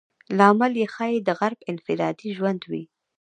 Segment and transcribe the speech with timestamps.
[0.37, 2.83] لامل یې ښایي د غرب انفرادي ژوند وي.